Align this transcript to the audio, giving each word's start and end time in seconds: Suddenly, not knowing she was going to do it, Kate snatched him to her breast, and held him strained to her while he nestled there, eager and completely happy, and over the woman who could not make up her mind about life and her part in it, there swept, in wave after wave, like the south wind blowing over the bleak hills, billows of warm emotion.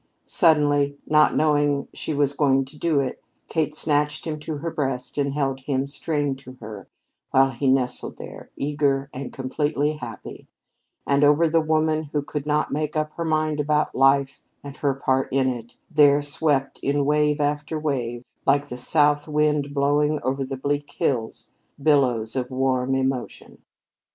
Suddenly, 0.25 0.97
not 1.05 1.35
knowing 1.35 1.87
she 1.93 2.11
was 2.11 2.33
going 2.33 2.65
to 2.65 2.75
do 2.75 2.99
it, 3.01 3.21
Kate 3.47 3.75
snatched 3.75 4.25
him 4.25 4.39
to 4.39 4.57
her 4.57 4.71
breast, 4.71 5.15
and 5.19 5.31
held 5.35 5.59
him 5.59 5.85
strained 5.85 6.39
to 6.39 6.53
her 6.53 6.87
while 7.29 7.51
he 7.51 7.67
nestled 7.67 8.17
there, 8.17 8.49
eager 8.57 9.11
and 9.13 9.31
completely 9.31 9.97
happy, 9.97 10.47
and 11.05 11.23
over 11.23 11.47
the 11.47 11.61
woman 11.61 12.05
who 12.13 12.23
could 12.23 12.47
not 12.47 12.71
make 12.73 12.95
up 12.95 13.13
her 13.13 13.23
mind 13.25 13.59
about 13.59 13.93
life 13.93 14.41
and 14.63 14.75
her 14.77 14.95
part 14.95 15.27
in 15.31 15.47
it, 15.47 15.77
there 15.91 16.23
swept, 16.23 16.79
in 16.79 17.05
wave 17.05 17.39
after 17.39 17.77
wave, 17.79 18.23
like 18.47 18.69
the 18.69 18.77
south 18.77 19.27
wind 19.27 19.71
blowing 19.71 20.19
over 20.23 20.43
the 20.43 20.57
bleak 20.57 20.89
hills, 20.93 21.51
billows 21.79 22.35
of 22.35 22.49
warm 22.49 22.95
emotion. 22.95 23.61